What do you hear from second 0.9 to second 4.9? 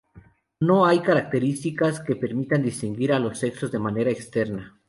características que permitan distinguir a los sexos de manera externa.